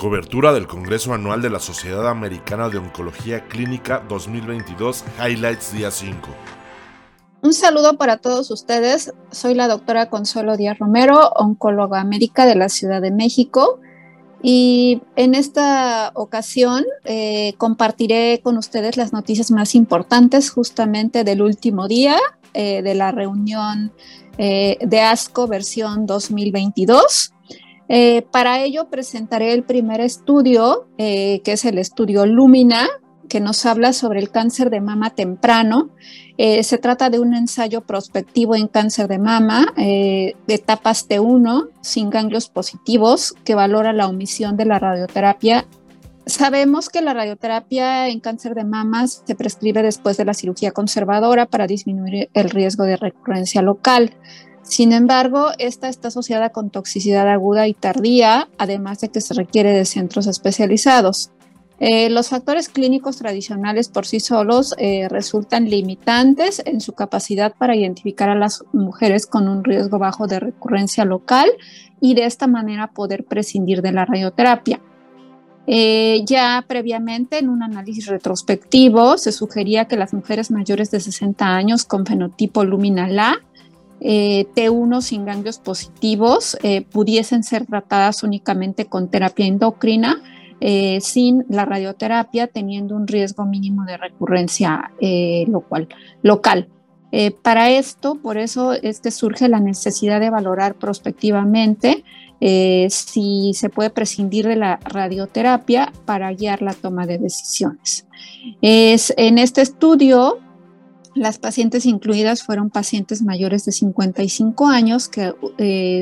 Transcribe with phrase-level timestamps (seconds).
[0.00, 6.26] Cobertura del Congreso Anual de la Sociedad Americana de Oncología Clínica 2022, Highlights Día 5.
[7.42, 9.12] Un saludo para todos ustedes.
[9.30, 13.78] Soy la doctora Consuelo Díaz Romero, oncóloga médica de la Ciudad de México.
[14.42, 21.88] Y en esta ocasión eh, compartiré con ustedes las noticias más importantes justamente del último
[21.88, 22.16] día
[22.54, 23.92] eh, de la reunión
[24.38, 27.34] eh, de ASCO versión 2022.
[28.30, 32.88] Para ello presentaré el primer estudio, que es el estudio Lumina,
[33.30, 35.88] que nos habla sobre el cáncer de mama temprano.
[36.36, 41.70] Eh, se trata de un ensayo prospectivo en cáncer de mama eh, de etapas T1
[41.80, 45.64] sin ganglios positivos que valora la omisión de la radioterapia.
[46.26, 51.46] Sabemos que la radioterapia en cáncer de mama se prescribe después de la cirugía conservadora
[51.46, 54.14] para disminuir el riesgo de recurrencia local.
[54.62, 59.72] Sin embargo, esta está asociada con toxicidad aguda y tardía, además de que se requiere
[59.72, 61.30] de centros especializados.
[61.82, 67.74] Eh, los factores clínicos tradicionales por sí solos eh, resultan limitantes en su capacidad para
[67.74, 71.48] identificar a las mujeres con un riesgo bajo de recurrencia local
[71.98, 74.78] y de esta manera poder prescindir de la radioterapia.
[75.66, 81.46] Eh, ya previamente en un análisis retrospectivo se sugería que las mujeres mayores de 60
[81.46, 83.36] años con fenotipo luminal A
[84.00, 86.56] T1 sin ganglios positivos
[86.90, 90.22] pudiesen ser tratadas únicamente con terapia endocrina
[90.62, 95.46] eh, sin la radioterapia, teniendo un riesgo mínimo de recurrencia eh,
[96.22, 96.68] local.
[97.12, 102.04] Eh, para esto, por eso es que surge la necesidad de valorar prospectivamente
[102.42, 108.06] si se puede prescindir de la radioterapia para guiar la toma de decisiones.
[108.62, 110.38] Es, en este estudio,
[111.14, 115.32] las pacientes incluidas fueron pacientes mayores de 55 años que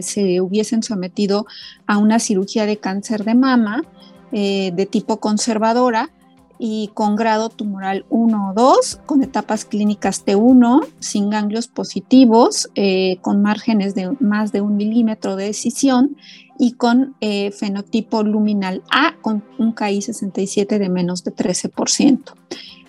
[0.02, 1.46] se hubiesen sometido
[1.86, 3.82] a una cirugía de cáncer de mama
[4.30, 6.10] eh, de tipo conservadora
[6.58, 13.16] y con grado tumoral 1 o 2, con etapas clínicas T1, sin ganglios positivos, eh,
[13.22, 16.16] con márgenes de más de un milímetro de decisión
[16.58, 22.34] y con eh, fenotipo luminal A, con un KI 67 de menos de 13%.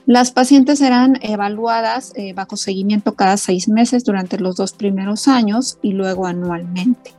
[0.09, 5.91] Las pacientes serán evaluadas bajo seguimiento cada seis meses durante los dos primeros años y
[5.91, 7.13] luego anualmente.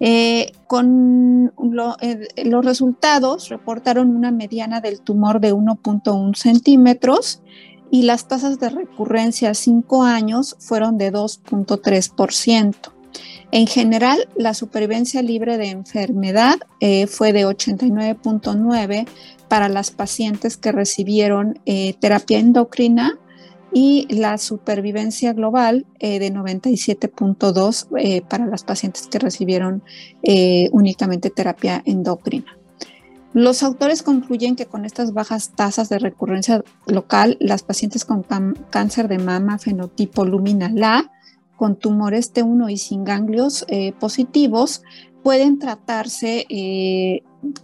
[0.00, 1.52] Eh, con
[2.00, 7.42] eh, los resultados reportaron una mediana del tumor de 1.1 centímetros
[7.92, 12.74] y las tasas de recurrencia a 5 años fueron de 2.3%.
[13.52, 19.06] En general, la supervivencia libre de enfermedad eh, fue de 89.9
[19.48, 21.58] para las pacientes que recibieron
[22.00, 23.18] terapia endocrina
[23.78, 29.82] y la supervivencia global eh, de 97.2 eh, para las pacientes que recibieron
[30.22, 32.56] eh, únicamente terapia endocrina.
[33.34, 38.24] Los autores concluyen que con estas bajas tasas de recurrencia local, las pacientes con
[38.70, 41.12] cáncer de mama fenotipo luminal A,
[41.54, 43.66] con tumores T1 y sin ganglios
[44.00, 44.82] positivos,
[45.26, 46.46] pueden tratarse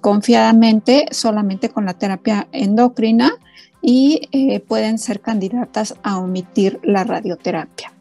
[0.00, 3.34] confiadamente solamente con la terapia endocrina
[3.80, 7.92] y eh, pueden ser candidatas a omitir la radioterapia.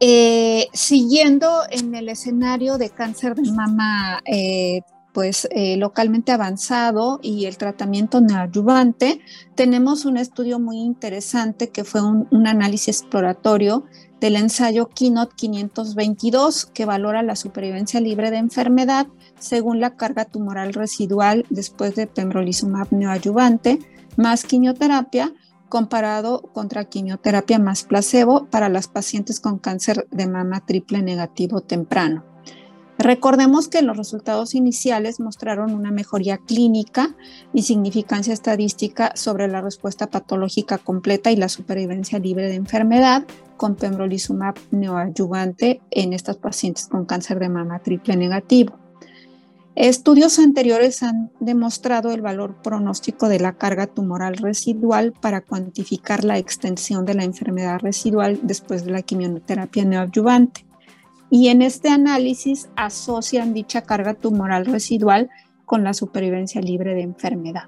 [0.00, 4.20] Eh, siguiendo en el escenario de cáncer de mama
[5.10, 9.20] eh, pues localmente avanzado y el tratamiento neoadyuvante,
[9.54, 13.84] tenemos un estudio muy interesante que fue un, un análisis exploratorio
[14.20, 19.06] del ensayo Keynote 522 que valora la supervivencia libre de enfermedad
[19.38, 23.78] según la carga tumoral residual después de pembrolizumab neoadyuvante
[24.16, 25.32] más quimioterapia
[25.70, 32.29] comparado contra quimioterapia más placebo para las pacientes con cáncer de mama triple negativo temprano.
[33.00, 37.16] Recordemos que los resultados iniciales mostraron una mejoría clínica
[37.54, 43.24] y significancia estadística sobre la respuesta patológica completa y la supervivencia libre de enfermedad
[43.56, 48.78] con pembrolizumab neoadyuvante en estas pacientes con cáncer de mama triple negativo.
[49.76, 56.36] Estudios anteriores han demostrado el valor pronóstico de la carga tumoral residual para cuantificar la
[56.36, 60.66] extensión de la enfermedad residual después de la quimioterapia neoadyuvante.
[61.30, 65.30] Y en este análisis asocian dicha carga tumoral residual
[65.64, 67.64] con la supervivencia libre de enfermedad.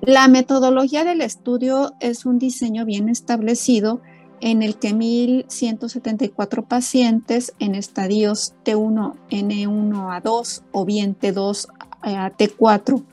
[0.00, 4.00] La metodología del estudio es un diseño bien establecido
[4.40, 11.66] en el que 1.174 pacientes en estadios T1, N1 a 2 o bien T2
[12.02, 13.04] a T4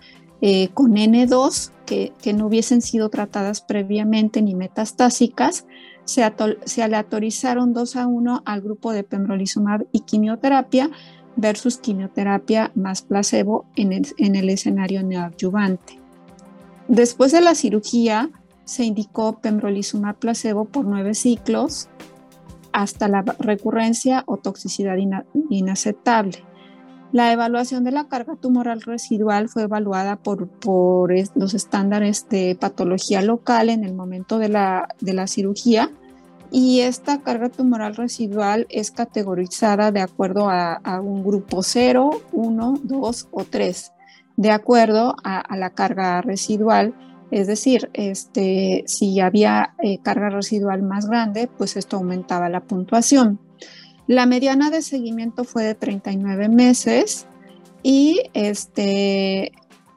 [0.42, 5.66] eh, con N2 que, no hubiesen sido tratadas previamente ni metastásicas,
[6.06, 10.90] se, aleatorizaron 2 a 1 al grupo de pembrolizumab y quimioterapia
[11.36, 16.00] versus quimioterapia más placebo en el, escenario neoadyuvante.
[16.88, 18.30] Después de la cirugía,
[18.64, 21.90] se indicó pembrolizumab placebo por nueve ciclos
[22.72, 24.98] hasta la recurrencia o toxicidad
[25.50, 26.44] inaceptable.
[27.16, 30.50] La evaluación de la carga tumoral residual fue evaluada por,
[31.36, 35.92] los estándares de patología local en el momento de la, cirugía
[36.52, 43.28] y esta carga tumoral residual es categorizada de acuerdo a, un grupo 0, 1, 2
[43.32, 43.94] o 3,
[44.36, 46.94] de acuerdo a, la carga residual.
[47.32, 53.40] Es decir, este, si había eh, carga residual más grande, pues esto aumentaba la puntuación.
[54.08, 57.26] La mediana de seguimiento fue de 39 meses
[57.82, 59.52] y este,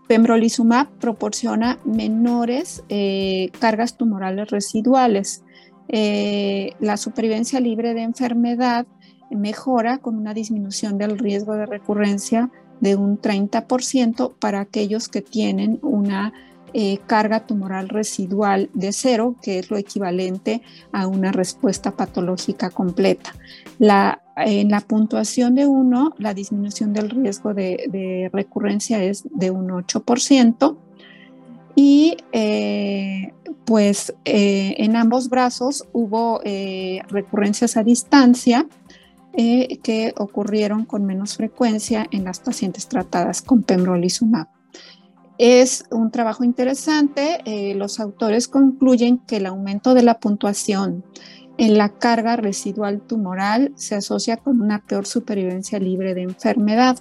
[0.08, 5.44] pembrolizumab proporciona menores eh, cargas tumorales residuales.
[5.88, 8.86] Eh, la supervivencia libre de enfermedad
[9.30, 12.50] mejora con una disminución del riesgo de recurrencia
[12.80, 16.32] de un 30% para aquellos que tienen una
[16.74, 20.62] eh, carga tumoral residual de cero, que es lo equivalente
[20.92, 23.34] a una respuesta patológica completa.
[23.80, 30.76] en la puntuación de 1, la disminución del riesgo de, recurrencia es de un 8%.
[31.74, 33.32] Y eh,
[33.64, 36.40] pues eh, en ambos brazos hubo
[37.08, 38.66] recurrencias a distancia
[39.34, 44.48] que ocurrieron con menos frecuencia en las pacientes tratadas con pembrolizumab.
[45.38, 47.40] Es un trabajo interesante.
[47.44, 51.04] Eh, los autores concluyen que el aumento de la puntuación
[51.58, 56.98] en la carga residual tumoral se asocia con una peor supervivencia libre de enfermedad.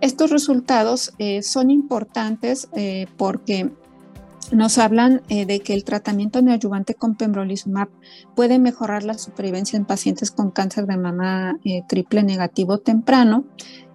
[0.00, 3.70] Estos resultados eh, son importantes eh, porque
[4.52, 7.88] nos hablan de que el tratamiento neoadyuvante con pembrolizumab
[8.36, 11.58] puede mejorar la supervivencia en pacientes con cáncer de mama
[11.88, 13.46] triple negativo temprano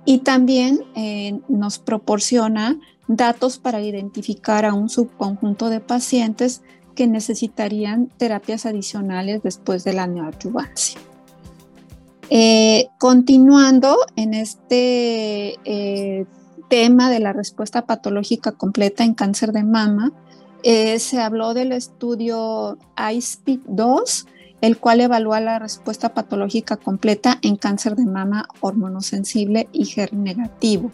[0.05, 0.79] y también
[1.47, 2.79] nos proporciona
[3.09, 6.61] datos para identificar a un subconjunto de pacientes
[6.95, 11.01] que necesitarían terapias adicionales después de la neoadyuvancia.
[12.29, 16.25] Eh, continuando en este eh,
[16.69, 20.11] tema de la respuesta patológica completa en cáncer de mama,
[20.61, 24.27] eh, se habló del estudio ICE-2,
[24.61, 30.91] el cual evalúa la respuesta patológica completa en cáncer de mama hormonosensible y HER negativo.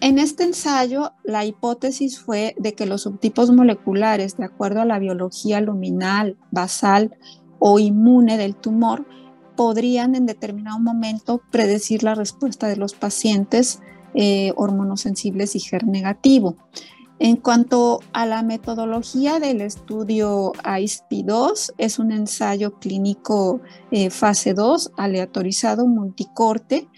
[0.00, 4.98] En este ensayo, la hipótesis fue de que los subtipos moleculares, de acuerdo a la
[4.98, 7.16] biología luminal, basal
[7.58, 9.06] o inmune del tumor,
[9.56, 13.80] podrían en determinado momento predecir la respuesta de los pacientes
[14.14, 16.56] eh, hormonosensibles y HER negativo.
[17.18, 24.92] En cuanto a la metodología del estudio ISP2, es un ensayo clínico eh, fase 2
[24.98, 26.88] aleatorizado multicorte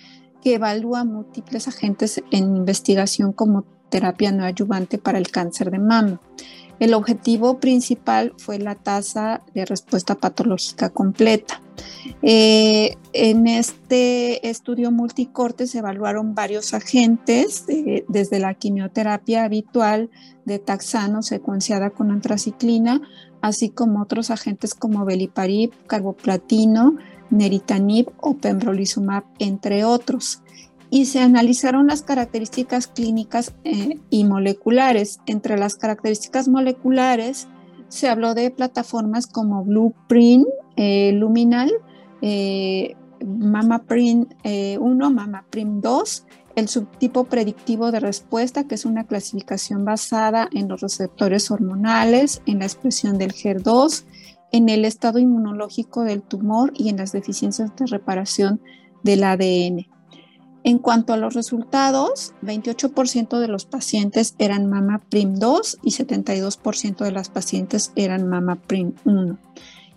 [0.42, 6.20] que evalúa múltiples agentes en investigación como terapia no ayudante para el cáncer de mama.
[6.78, 11.60] El objetivo principal fue la tasa de respuesta patológica completa.
[12.22, 20.10] Eh, en este estudio multicorte se evaluaron varios agentes, eh, desde la quimioterapia habitual
[20.44, 23.00] de taxano secuenciada con antraciclina,
[23.40, 26.96] así como otros agentes como beliparib, carboplatino,
[27.30, 30.42] neritanib o pembrolizumab, entre otros.
[30.90, 35.20] Y se analizaron las características clínicas eh, y moleculares.
[35.26, 37.46] Entre las características moleculares
[37.88, 41.70] se habló de plataformas como Blueprint, eh, Luminal,
[42.22, 46.24] eh, MamaPrint 1, MamaPrint 2,
[46.58, 52.60] el subtipo predictivo de respuesta, que es una clasificación basada en los receptores hormonales, en
[52.60, 54.04] la expresión del HER2,
[54.52, 58.60] en el estado inmunológico del tumor y en las deficiencias de reparación
[59.02, 59.86] del ADN.
[60.64, 67.04] En cuanto a los resultados, 28% de los pacientes eran mama prim 2 y 72%
[67.04, 69.38] de las pacientes eran mama prim 1.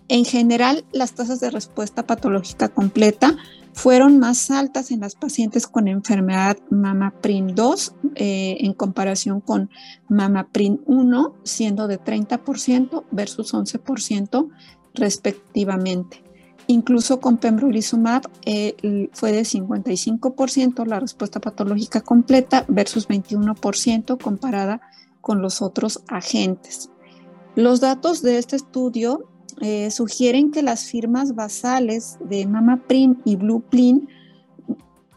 [0.08, 3.36] En general, las tasas de respuesta patológica completa
[3.72, 9.70] fueron más altas en las pacientes con enfermedad MAMA-PRIN 2 eh, en comparación con
[10.08, 14.50] MAMA-PRIN 1, siendo de 30% versus 11%
[14.94, 16.22] respectivamente.
[16.66, 24.80] Incluso con pembrolizumab eh, fue de 55% la respuesta patológica completa versus 21% comparada
[25.20, 26.90] con los otros agentes.
[27.56, 29.28] Los datos de este estudio
[29.60, 34.08] eh, sugieren que las firmas basales de MamaPrint y BluePrint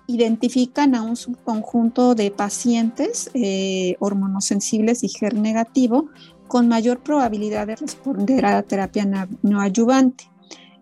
[0.07, 6.09] identifican a un subconjunto de pacientes eh, hormonosensibles y HER negativo
[6.47, 10.25] con mayor probabilidad de responder a la terapia no ayudante.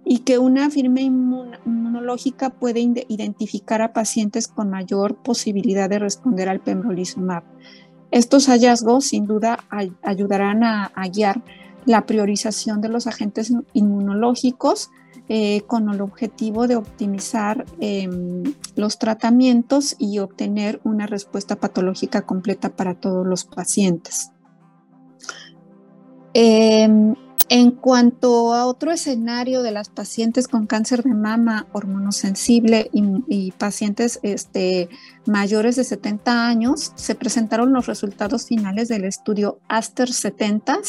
[0.05, 6.59] y que una firme inmunológica puede identificar a pacientes con mayor posibilidad de responder al
[6.59, 7.43] pembrolizumab.
[8.11, 9.59] Estos hallazgos sin duda
[10.03, 11.41] ayudarán a, guiar
[11.85, 14.89] la priorización de los agentes inmunológicos
[15.29, 18.43] eh, con el objetivo de optimizar em,
[18.75, 24.31] los tratamientos y obtener una respuesta patológica completa para todos los pacientes.
[26.33, 27.15] Em,
[27.47, 33.51] en cuanto a otro escenario de las pacientes con cáncer de mama hormonosensible y, y
[33.51, 34.89] pacientes este,
[35.25, 40.79] mayores de 70 años, se presentaron los resultados finales del estudio Aster 70,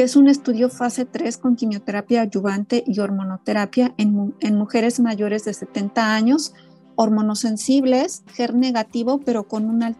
[0.00, 5.44] que es un estudio fase 3 con quimioterapia adyuvante y hormonoterapia en, en mujeres mayores
[5.44, 6.54] de 70 años,
[6.96, 9.94] hormonosensibles, GER negativo, pero con una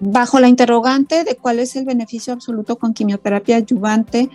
[0.00, 4.30] bajo la interrogante de cuál es el beneficio absoluto con quimioterapia adyuvante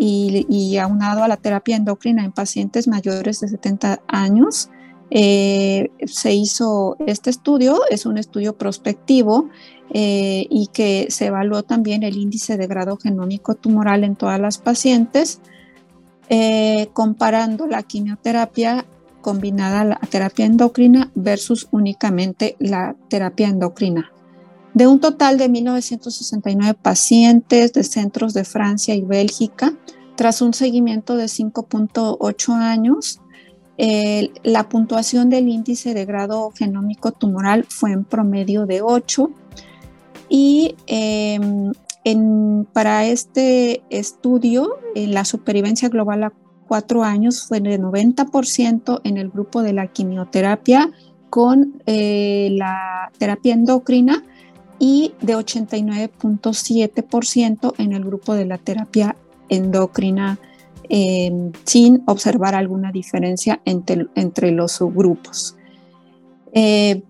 [0.00, 4.68] y, aunado a la terapia endocrina en pacientes mayores de 70 años,
[5.14, 9.50] eh, se hizo este estudio, es un estudio prospectivo
[9.92, 14.56] eh, y que se evaluó también el índice de grado genómico tumoral en todas las
[14.56, 15.40] pacientes,
[16.30, 18.86] eh, comparando la quimioterapia
[19.20, 24.10] combinada a la terapia endocrina versus únicamente la terapia endocrina.
[24.72, 29.74] De un total de 1969 pacientes de centros de Francia y Bélgica,
[30.16, 33.20] tras un seguimiento de 5.8 años,
[34.44, 39.28] la puntuación del índice de grado genómico tumoral fue en promedio de 8
[40.28, 41.72] y em,
[42.72, 46.32] para este estudio la supervivencia global a
[46.68, 50.90] 4 años fue de 90% en el grupo de la quimioterapia
[51.28, 54.22] con eh, la terapia endocrina
[54.78, 59.16] y de 89.7% en el grupo de la terapia
[59.48, 60.38] endocrina
[60.94, 65.56] em, sin observar alguna diferencia entre, entre los subgrupos.
[66.52, 67.02] Eh,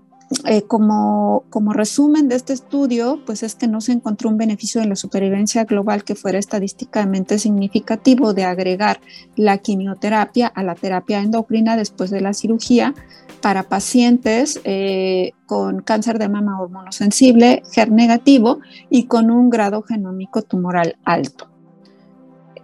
[0.44, 4.80] eh, como, como, resumen de este estudio, pues es que no se encontró un beneficio
[4.80, 9.00] de la supervivencia global que fuera estadísticamente significativo de agregar
[9.34, 12.94] la quimioterapia a la terapia endocrina después de la cirugía
[13.40, 20.42] para pacientes eh, con cáncer de mama hormonosensible, HER negativo y con un grado genómico
[20.42, 21.51] tumoral alto.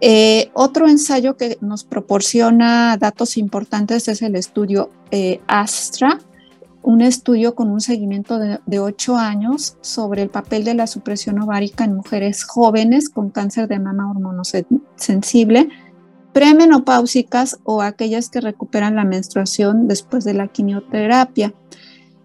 [0.01, 4.91] Eh, otro ensayo que nos proporciona datos importantes es el estudio
[5.47, 6.19] ASTRA,
[6.81, 11.83] un estudio con un seguimiento de, ocho años sobre el papel de la supresión ovárica
[11.83, 15.69] en mujeres jóvenes con cáncer de mama hormonosensible,
[16.33, 21.53] premenopáusicas o aquellas que recuperan la menstruación después de la quimioterapia.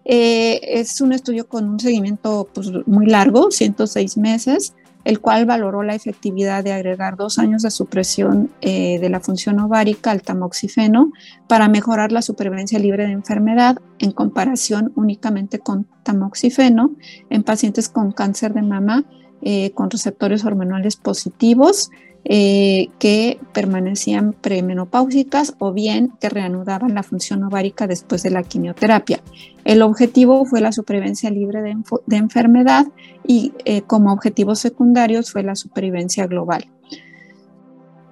[0.04, 5.82] Eh, es un estudio con un seguimiento pues, muy largo, 106 meses, el cual valoró
[5.82, 11.12] la efectividad de agregar dos años de supresión eh, de la función ovárica al tamoxifeno
[11.46, 16.96] para mejorar la supervivencia libre de enfermedad en comparación únicamente con tamoxifeno
[17.30, 19.04] en pacientes con cáncer de mama
[19.46, 21.90] eh, con receptores hormonales positivos
[22.24, 29.20] eh, que permanecían premenopáusicas o bien que reanudaban la función ovárica después de la quimioterapia.
[29.66, 32.86] El objetivo fue la supervivencia libre de, enfermedad
[33.26, 36.66] y eh, como objetivos secundarios fue la supervivencia global.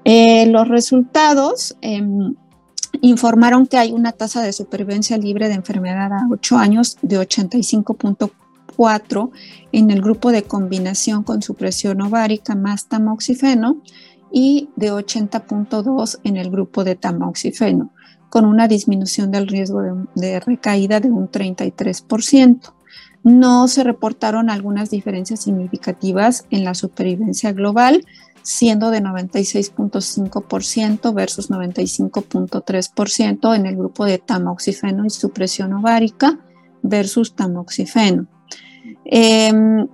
[0.04, 2.34] Los resultados em,
[3.00, 8.30] informaron que hay una tasa de supervivencia libre de enfermedad a 8 años de 85.4
[9.72, 13.82] en el grupo de combinación con supresión ovárica más tamoxifeno
[14.32, 17.90] y de 80.2 en el grupo de tamoxifeno,
[18.30, 19.82] con una disminución del riesgo
[20.14, 22.72] de, recaída de un 33%.
[23.24, 28.04] No se reportaron algunas diferencias significativas en la supervivencia global,
[28.42, 36.40] siendo de 96.5% versus 95.3% en el grupo de tamoxifeno y supresión ovárica
[36.82, 38.26] versus tamoxifeno.
[39.04, 39.86] Em,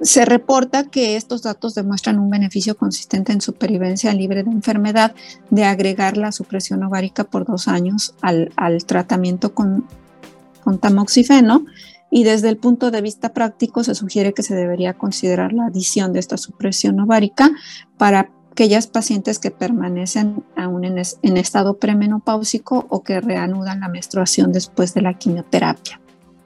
[0.00, 5.14] se reporta que estos datos demuestran un beneficio consistente en supervivencia libre de enfermedad
[5.50, 8.52] de agregar la supresión ovárica por dos años al,
[8.86, 9.86] tratamiento con,
[10.80, 11.64] tamoxifeno
[12.10, 16.12] y desde el punto de vista práctico se sugiere que se debería considerar la adición
[16.12, 17.50] de esta supresión ovárica
[17.96, 24.52] para aquellas pacientes que permanecen aún en, en estado premenopáusico o que reanudan la menstruación
[24.52, 26.00] después de la quimioterapia.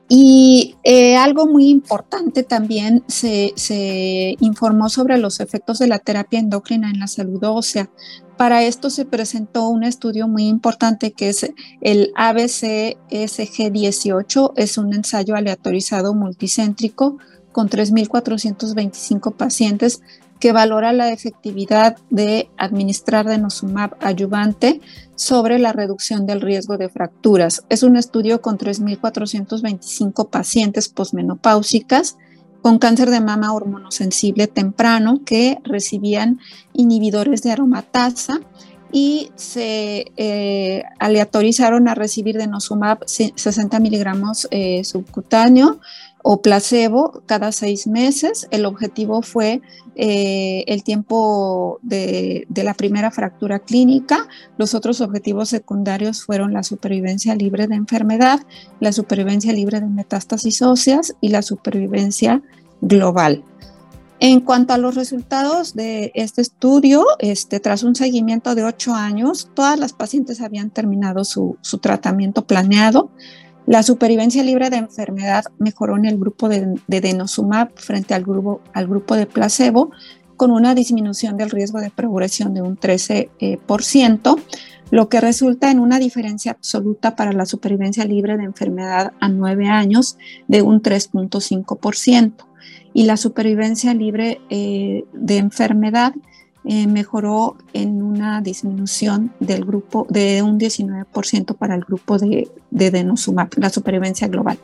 [0.09, 3.53] Y eh, algo muy importante también se,
[4.41, 7.91] informó sobre los efectos de la terapia endocrina en la salud ósea.
[8.39, 15.35] Para esto se presentó un estudio muy importante que es el ABCSG18, es un ensayo
[15.35, 17.19] aleatorizado multicéntrico
[17.53, 20.01] con 3.425 pacientes
[20.41, 24.81] que valora la efectividad de administrar denosumab ayudante
[25.17, 27.65] sobre la reducción del riesgo de fracturas.
[27.69, 32.17] Es un estudio con 3.425 pacientes posmenopáusicas
[32.63, 36.41] con cáncer de mama hormonosensible temprano que recibían
[36.73, 38.41] inhibidores de aromatasa
[38.93, 45.81] y se eh, aleatorizaron a recibir denosumab 60 miligramos eh, subcutáneo
[46.23, 48.49] o placebo cada seis meses.
[48.51, 49.61] El objetivo fue
[49.95, 54.27] eh, el tiempo de, la primera fractura clínica.
[54.57, 58.41] Los otros objetivos secundarios fueron la supervivencia libre de enfermedad,
[58.81, 62.43] la supervivencia libre de metástasis óseas y la supervivencia
[62.81, 63.43] global.
[64.21, 69.49] En cuanto a los resultados de este estudio, este, tras un seguimiento de ocho años,
[69.55, 73.11] todas las pacientes habían terminado su, tratamiento planeado.
[73.67, 78.89] La supervivencia libre de enfermedad mejoró en el grupo de, denosumab frente al grupo, al
[78.89, 79.93] grupo de placebo,
[80.37, 84.41] con una disminución del riesgo de progresión de un 13%,
[84.91, 89.69] lo que resulta en una diferencia absoluta para la supervivencia libre de enfermedad a nueve
[89.69, 90.17] años
[90.47, 92.33] de un 3.5%
[92.95, 96.15] y la supervivencia libre eh, de enfermedad
[96.65, 102.91] eh, mejoró en una disminución del grupo de un 19% para el grupo de, de
[102.91, 104.59] denosumab, la supervivencia global.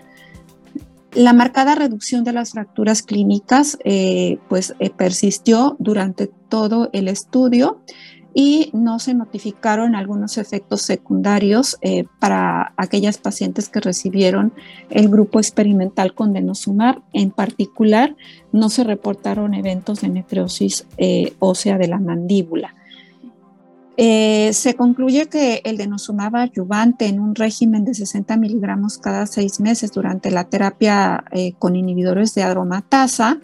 [1.12, 7.80] La marcada reducción de las fracturas clínicas eh, pues, persistió durante todo el estudio
[8.34, 14.52] y no se notificaron algunos efectos secundarios eh, para aquellas pacientes que recibieron
[14.90, 17.00] el grupo experimental con denosumab.
[17.12, 18.16] En particular,
[18.50, 22.74] no se reportaron eventos de necrosis eh, ósea de la mandíbula.
[23.96, 29.60] Eh, se concluye que el denosumab ayudante en un régimen de 60 miligramos cada seis
[29.60, 31.24] meses durante la terapia
[31.60, 33.38] con inhibidores de aromatasa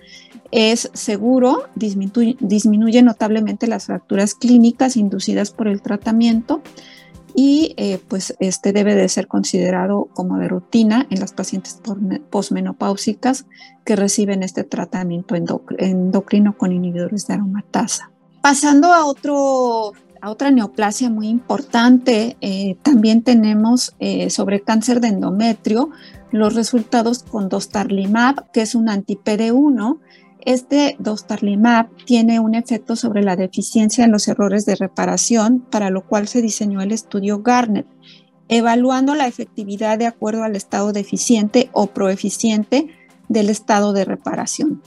[0.51, 6.61] es seguro, disminuye, notablemente las fracturas clínicas inducidas por el tratamiento
[7.37, 11.81] y eh, pues este debe de ser considerado como de rutina en las pacientes
[12.31, 13.47] posmenopáusicas
[13.85, 15.37] que reciben este tratamiento
[15.79, 18.11] endocrino con inhibidores de aromatasa.
[18.43, 25.09] Pasando a otro a otra neoplasia muy importante, eh, también tenemos eh, sobre cáncer de
[25.09, 25.91] endometrio
[26.31, 29.99] los resultados con dostarlimab, que es un anti-PD1
[30.45, 36.07] este dostarlimab tiene un efecto sobre la deficiencia en los errores de reparación, para lo
[36.07, 37.87] cual se diseñó el estudio Garnet,
[38.49, 42.89] evaluando la efectividad de acuerdo al estado deficiente o proeficiente
[43.29, 44.83] del estado de reparación.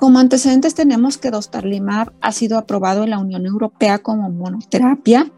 [0.00, 5.30] Como antecedentes tenemos que dostarlimab ha sido aprobado en la Unión Europea como monoterapia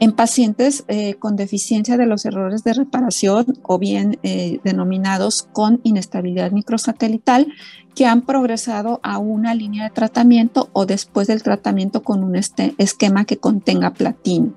[0.00, 5.80] en pacientes eh, con deficiencia de los errores de reparación o bien eh, denominados con
[5.82, 7.48] inestabilidad microsatelital
[7.94, 12.74] que han progresado a una línea de tratamiento o después del tratamiento con un este,
[12.78, 14.54] esquema que contenga platino.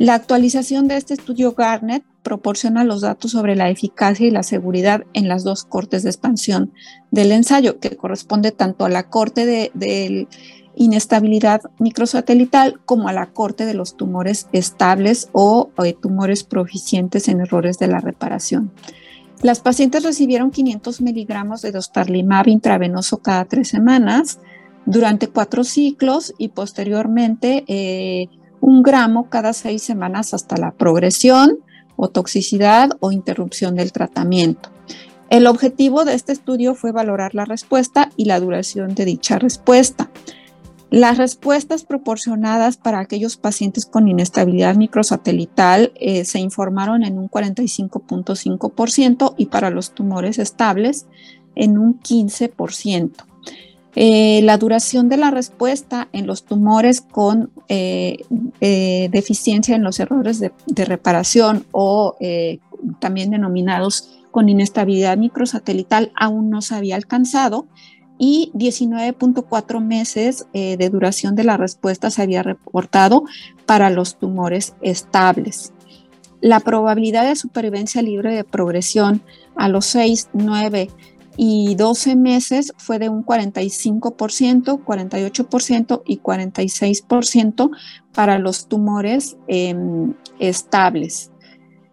[0.00, 5.04] La actualización de este estudio Garnet proporciona los datos sobre la eficacia y la seguridad
[5.12, 6.72] en las dos cortes de expansión
[7.10, 10.26] del ensayo, que corresponde tanto a la corte de,
[10.74, 17.40] inestabilidad microsatelital como a la corte de los tumores estables o, eh, tumores proficientes en
[17.40, 18.72] errores de la reparación.
[19.42, 24.38] Las pacientes recibieron 500 miligramos de dostarlimab intravenoso cada tres semanas
[24.86, 28.28] durante cuatro ciclos y posteriormente eh,
[28.60, 31.58] un gramo cada seis semanas hasta la progresión
[31.96, 34.70] o toxicidad o interrupción del tratamiento.
[35.28, 40.10] El objetivo de este estudio fue valorar la respuesta y la duración de dicha respuesta.
[40.90, 49.34] Las respuestas proporcionadas para aquellos pacientes con inestabilidad microsatelital eh, se informaron en un 45.5%
[49.36, 51.06] y para los tumores estables
[51.54, 53.29] en un 15%.
[53.96, 58.18] Eh, la duración de la respuesta en los tumores con eh,
[59.10, 62.16] deficiencia en los errores de reparación o
[63.00, 67.66] también denominados con inestabilidad microsatelital aún no se había alcanzado
[68.22, 73.24] y 19.4 meses eh, de duración de la respuesta se había reportado
[73.64, 75.72] para los tumores estables.
[76.42, 79.22] La probabilidad de supervivencia libre de progresión
[79.56, 80.90] a los 6, 9
[81.42, 87.70] y 12 meses fue de un 45%, 48% y 46%
[88.12, 91.30] para los tumores em, estables.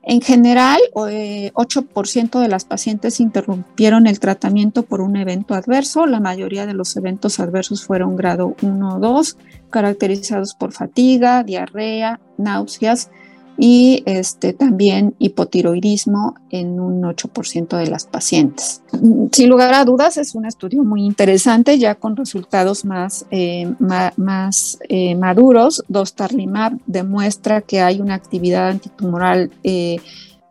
[0.04, 6.08] En general, 8% eh, de las pacientes interrumpieron el tratamiento por un evento adverso.
[6.08, 9.38] La mayoría de los eventos adversos fueron grado 1 o 2,
[9.70, 13.12] caracterizados por fatiga, diarrea, náuseas,
[13.58, 18.84] y este, también hipotiroidismo en un 8% de las pacientes.
[19.32, 24.78] Sin lugar a dudas, es un estudio muy interesante, ya con resultados más, eh, más
[24.90, 25.84] eh, maduros.
[25.88, 29.98] Dostarlimab demuestra que hay una actividad antitumoral eh,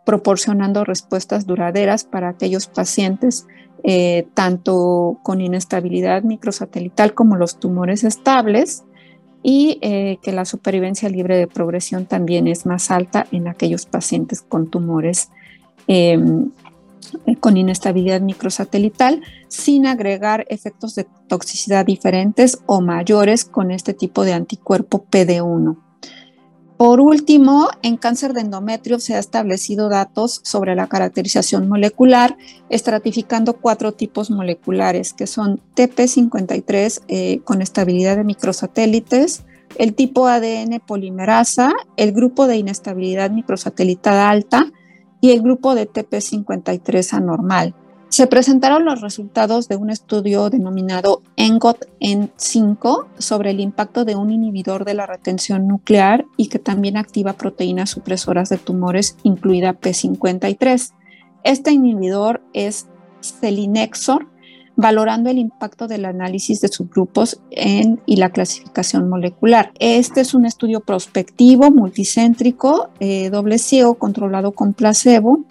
[0.04, 3.46] proporcionando respuestas duraderas para aquellos pacientes
[4.34, 8.82] tanto con inestabilidad microsatelital como los tumores estables
[9.48, 14.42] y eh, que la supervivencia libre de progresión también es más alta en aquellos pacientes
[14.42, 15.30] con tumores
[15.86, 16.50] em,
[17.38, 24.32] con inestabilidad microsatelital, sin agregar efectos de toxicidad diferentes o mayores con este tipo de
[24.32, 25.76] anticuerpo PD1.
[26.76, 32.36] Por último, en cáncer de endometrio se ha establecido datos sobre la caracterización molecular,
[32.68, 39.44] estratificando cuatro tipos moleculares, que son TP53 eh, con estabilidad de microsatélites,
[39.78, 44.70] el tipo ADN polimerasa, el grupo de inestabilidad microsatelital alta
[45.22, 47.74] y el grupo de TP53 anormal.
[48.16, 54.16] Se presentaron los resultados de un estudio denominado ENGOT en 5 sobre el impacto de
[54.16, 59.78] un inhibidor de la retención nuclear y que también activa proteínas supresoras de tumores, incluida
[59.78, 60.92] P53.
[61.44, 62.86] Este inhibidor es
[63.20, 64.28] selinexor,
[64.76, 69.72] valorando el impacto del análisis de subgrupos en, y la clasificación molecular.
[69.78, 75.44] Este es un estudio prospectivo, multicéntrico, eh, doble ciego, controlado con placebo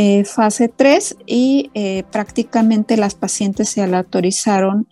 [0.00, 4.86] eh, fase 3 y eh, prácticamente las pacientes se autorizaron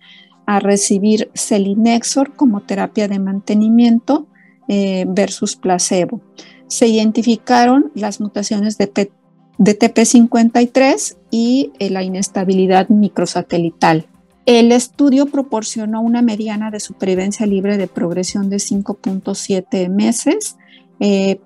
[0.46, 4.26] a recibir selinexor como terapia de mantenimiento
[4.66, 6.22] eh, versus placebo.
[6.66, 9.12] Se identificaron las mutaciones de,
[9.58, 14.08] de TP53 y la inestabilidad microsatelital.
[14.44, 20.56] El estudio proporcionó una mediana de supervivencia libre de progresión de 5.7 meses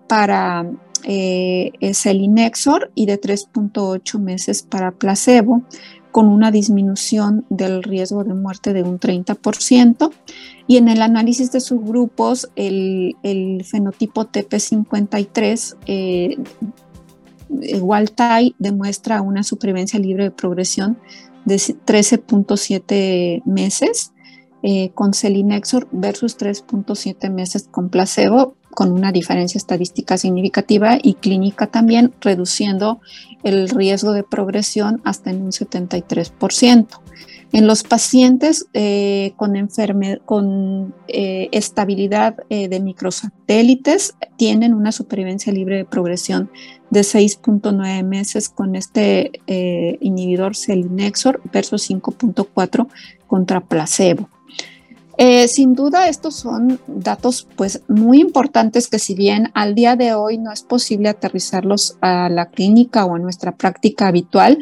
[0.07, 0.64] para
[1.04, 5.62] eh, es el Inexor y de 3.8 meses para placebo,
[6.10, 10.10] con una disminución del riesgo de muerte de un 30%.
[10.66, 16.36] Y en el análisis de subgrupos, el, el fenotipo TP53 eh,
[17.80, 20.98] Waltai demuestra una supervivencia libre de progresión
[21.44, 24.12] de 13.7 meses
[24.62, 31.66] eh, con Selinexor versus 3.7 meses con placebo, con una diferencia estadística significativa y clínica
[31.66, 33.00] también, reduciendo
[33.42, 37.00] el riesgo de progresión hasta en un 73%.
[37.52, 39.54] En los pacientes eh, con,
[40.24, 46.48] con eh, estabilidad eh, de microsatélites tienen una supervivencia libre de progresión
[46.90, 49.33] de 6.9 meses con este
[50.00, 52.87] inhibidor selinexor versus 5.4
[53.26, 54.28] contra placebo.
[55.22, 60.14] Eh, sin duda, estos son datos pues muy importantes que si bien al día de
[60.14, 64.61] hoy no es posible aterrizarlos a la clínica o a nuestra práctica habitual,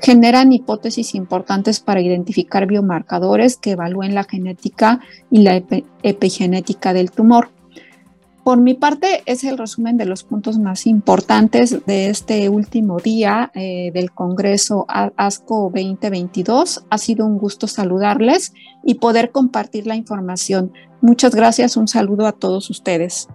[0.00, 4.98] generan hipótesis importantes para identificar biomarcadores que evalúen la genética
[5.30, 5.62] y la
[6.02, 7.50] epigenética del tumor.
[8.50, 13.52] Por mi parte, es el resumen de los puntos más importantes de este último día
[13.54, 16.84] eh, del Congreso ASCO 2022.
[16.90, 20.72] Ha sido un gusto saludarles y poder compartir la información.
[21.00, 23.28] Muchas gracias, un saludo a todos ustedes.